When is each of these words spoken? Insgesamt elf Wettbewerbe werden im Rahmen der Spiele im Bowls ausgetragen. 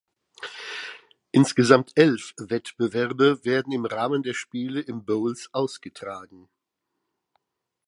Insgesamt 1.31 1.91
elf 1.93 2.33
Wettbewerbe 2.39 3.45
werden 3.45 3.71
im 3.71 3.85
Rahmen 3.85 4.23
der 4.23 4.33
Spiele 4.33 4.81
im 4.81 5.05
Bowls 5.05 5.49
ausgetragen. 5.53 6.49